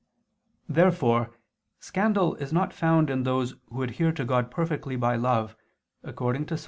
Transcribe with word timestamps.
Therefore 0.67 1.29
scandal 1.79 2.33
is 2.37 2.51
not 2.51 2.73
found 2.73 3.11
in 3.11 3.21
those 3.21 3.53
who 3.69 3.83
adhere 3.83 4.11
to 4.13 4.25
God 4.25 4.49
perfectly 4.49 4.95
by 4.95 5.15
love, 5.15 5.55
according 6.01 6.47
to 6.47 6.55
Ps. 6.55 6.59